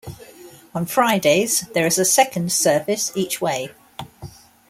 On 0.73 0.87
Fridays 0.87 1.61
there 1.75 1.85
is 1.85 1.99
a 1.99 2.05
second 2.05 2.51
service 2.51 3.11
each 3.13 3.39
way. 3.39 3.71